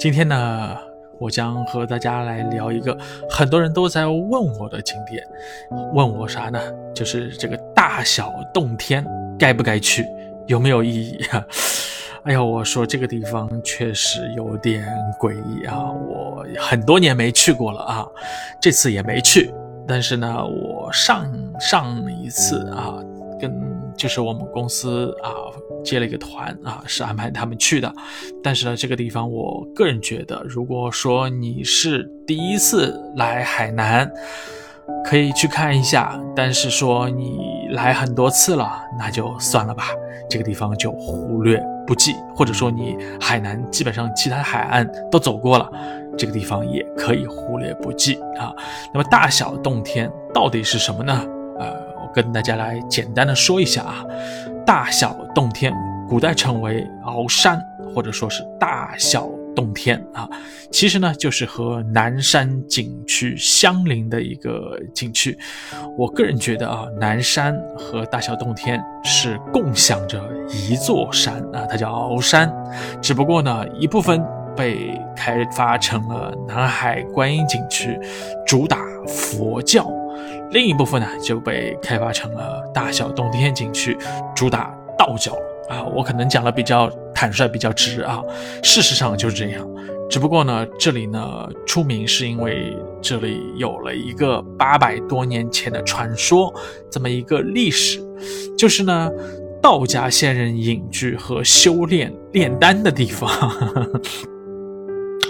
[0.00, 0.78] 今天呢，
[1.18, 2.96] 我将和大家来聊一个
[3.28, 5.22] 很多人都在问我的景点，
[5.92, 6.58] 问我啥呢？
[6.94, 9.06] 就是这个大小洞天
[9.38, 10.06] 该不该去，
[10.46, 11.44] 有没有意义啊？
[12.24, 14.82] 哎呀，我说这个地方确实有点
[15.20, 18.06] 诡异啊，我很多年没去过了啊，
[18.58, 19.52] 这次也没去。
[19.86, 21.30] 但是呢，我上
[21.60, 22.94] 上一次啊，
[23.38, 23.52] 跟
[23.96, 25.30] 就是我们公司啊
[25.84, 27.92] 接了一个团啊，是安排他们去的。
[28.42, 34.10] 但是呢，这个地方我个人觉得，如果说你是第一次来海南，
[35.04, 36.20] 可以去看一下。
[36.34, 37.38] 但是说你
[37.72, 39.84] 来很多次了，那就算了吧，
[40.28, 45.70] 这个地方就忽略不计，或者说你海南基本上其他海岸都走过了。
[46.18, 48.52] 这个地方也可以忽略不计啊。
[48.92, 51.24] 那么大小洞天到底是什么呢？
[52.14, 54.04] 跟大家来简单的说一下啊。
[54.66, 55.72] 大小洞天，
[56.08, 57.60] 古代称为鳌山，
[57.94, 60.28] 或者说是大小洞天啊。
[60.70, 65.36] 其实呢，就是和南山景区相邻的一个景区。
[65.98, 72.52] 我个人觉得啊，南山和大小洞天是共享着一座山啊，它叫鳌山。
[73.02, 74.22] 只不过呢，一部分。
[74.56, 77.98] 被开发成了南海观音景区，
[78.44, 79.84] 主打佛教；
[80.50, 83.96] 另一部分呢就被开发成了大小洞天景区，
[84.34, 85.32] 主打道教。
[85.68, 88.20] 啊，我可能讲的比较坦率，比较直啊。
[88.60, 89.64] 事实上就是这样，
[90.10, 96.52] 只不过呢，这里呢出名是因为这里有了一个八百多年前的传说，
[96.90, 98.00] 这么一个历史，
[98.58, 99.08] 就是呢
[99.62, 103.30] 道家仙人隐居和修炼炼丹的地方。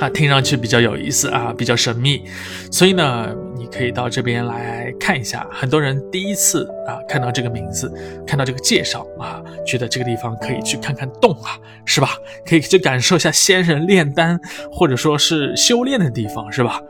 [0.00, 2.24] 啊，听上去比较有意思啊，比较神秘，
[2.72, 5.46] 所以呢，你可以到这边来看一下。
[5.52, 7.92] 很多人第一次啊看到这个名字，
[8.26, 12.16] 看到这个介绍啊，觉得这个地方可以去看看洞啊，是吧？
[12.46, 14.40] 可以去感受一下仙人炼丹
[14.72, 16.80] 或者说是修炼的地方，是吧？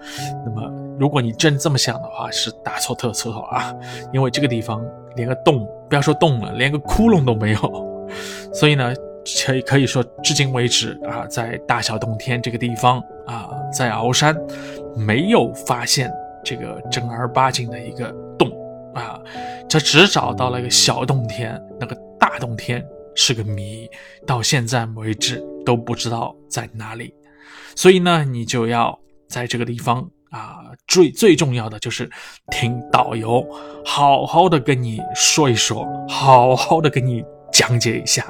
[0.47, 3.75] 那么，如果你真这么想的话，是大错特错啊，
[4.13, 4.81] 因为这个地方
[5.17, 8.09] 连个洞，不要说洞了，连个窟窿都没有，
[8.55, 8.95] 所以呢。
[9.45, 14.37] 可以可以说，至今为止啊，在大小洞天这个地方啊，在鳌山
[14.97, 16.11] 没有发现
[16.45, 18.51] 这个正儿八经的一个洞
[18.95, 19.21] 啊，
[19.69, 23.89] 这只找到了一个小洞天，那个大洞天是个谜，
[24.27, 27.13] 到现在为止都不知道在哪里。
[27.77, 28.99] 所以呢，你就要
[29.29, 32.11] 在这个地方啊，最最重要的就是
[32.51, 33.47] 听导游
[33.85, 37.23] 好好的跟你说一说，好好的跟你。
[37.61, 38.25] 讲解一下，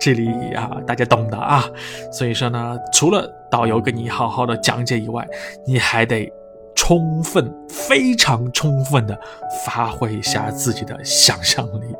[0.00, 1.62] 这里啊，大家懂的啊。
[2.10, 5.28] 所以说呢，除了导游跟你好好的讲解以外，
[5.66, 6.32] 你还得
[6.74, 9.20] 充分、非常充分的
[9.66, 11.94] 发挥一下自己的想象力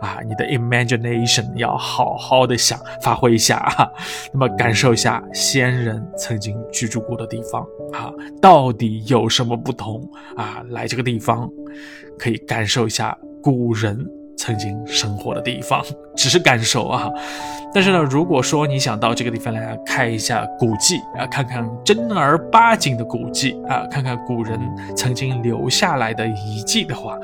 [0.00, 3.88] 啊，你的 imagination 要好好的想，发挥一下啊。
[4.32, 8.10] 那么感受一下先人曾经居住过的地方啊，
[8.42, 10.02] 到底有什么不同
[10.36, 10.60] 啊？
[10.70, 11.48] 来这个地方，
[12.18, 14.04] 可以感受一下古人。
[14.46, 15.84] 曾经生活的地方，
[16.16, 17.10] 只是感受啊。
[17.74, 24.58] 但是呢，如果说你想到这个地方来看一下古迹啊，看看正儿八经的古迹啊，看看古人
[24.96, 27.18] 曾经留下来的遗迹的话，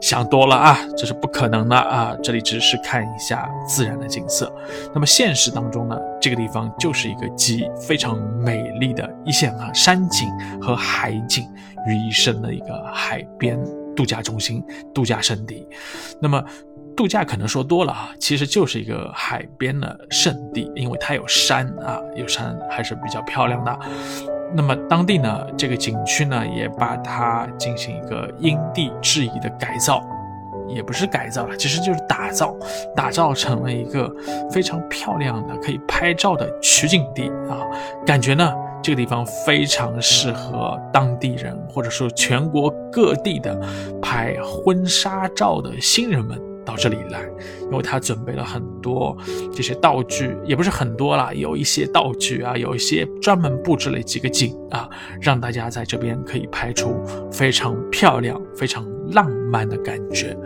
[0.00, 2.14] 想多了啊，这是不可能的啊。
[2.22, 4.52] 这里只是看一下自然的景色。
[4.94, 10.28] 那么现实当中呢，这个地方就是一个集非常美丽的一线啊山景
[10.60, 11.48] 和海景
[11.88, 13.58] 于一身的一个海边。
[13.96, 14.62] 度假中心、
[14.94, 15.66] 度假胜地，
[16.20, 16.44] 那么
[16.94, 23.78] 度假可能说多了啊，其实就是一个海边的圣地，因为它有山啊，有山还是比较漂亮的。
[24.54, 30.02] 那么当地呢，这个景区呢，也把它进行一个因地制宜的改造，
[30.68, 32.54] 也不是改造了，其实就是打造，
[32.94, 34.08] 打造成了一个
[34.50, 37.64] 非常漂亮的可以拍照的取景地啊，
[38.06, 38.54] 感觉呢。
[38.86, 43.60] 这个地方非常适合当地人，或者说全国各地的
[44.00, 47.28] 拍婚纱照的新人们到这里来，
[47.68, 49.16] 因为他准备了很多
[49.52, 54.88] 这些道具，也不是很多啦，有一些道具啊，有一些专门布置了几个景啊，
[55.20, 56.94] 让大家在这边可以拍出
[57.32, 60.38] 非常漂亮、非常浪漫的感觉。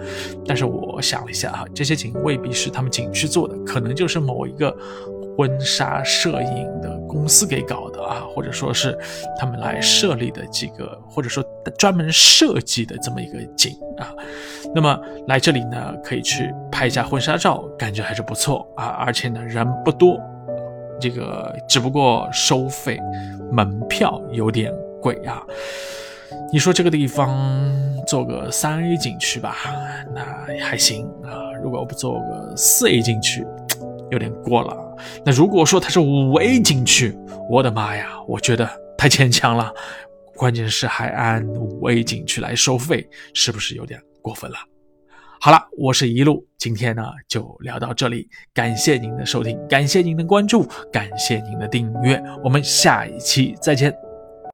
[0.46, 4.74] 但是我想了一下啊，这些景未必是他们景区做的，可能就是某一个。
[5.40, 8.94] 婚纱摄影的公司给搞的啊，或者说是
[9.38, 11.42] 他们来设立的几个，或者说
[11.78, 14.12] 专门设计的这么一个景啊。
[14.74, 18.84] 那么来这里呢，可以去拍一下婚纱照，感觉还是不错啊。
[18.84, 20.20] 而且呢，人不多，
[21.00, 23.00] 这个只不过收费
[23.50, 24.70] 门票有点
[25.00, 25.42] 贵啊。
[26.52, 27.50] 你说这个地方
[28.06, 29.56] 做个三 A 景区吧，
[30.14, 30.22] 那
[30.62, 31.48] 还行啊。
[31.62, 33.42] 如果不做个四 A 景区。
[34.10, 34.76] 有点过了。
[35.24, 37.16] 那如果说它是五 A 景区，
[37.48, 39.72] 我的妈呀，我觉得太牵强了。
[40.36, 44.56] 关键是还按五 A 景区来收费，是不是有点过分了？
[45.40, 54.09] 好了，我是一路，今天呢就聊到这里，感谢您的收听，感谢您的关注，感谢您的订阅，我们下一期再见。